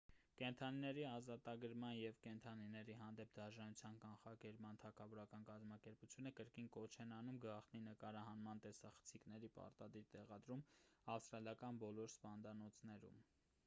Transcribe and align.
կենդանիների 0.39 1.01
ազատագրման 1.07 1.91
և 1.97 2.15
կենդանիների 2.27 2.95
հանդեպ 3.01 3.35
դաժանության 3.39 3.99
կանխարգելման 4.05 4.79
թագավորական 4.85 5.45
կազմակերպությունը 5.51 6.31
կրկին 6.41 6.71
կոչ 6.79 6.87
են 7.07 7.13
անում 7.19 7.37
գաղտնի 7.45 7.83
նկարահանման 7.91 8.63
տեսախցիկների 8.65 9.51
պարտադիր 9.61 10.09
տեղադրում 10.17 10.65
ավստրալական 11.19 11.81
բոլոր 11.87 12.13
սպանդանոցներում 12.17 13.25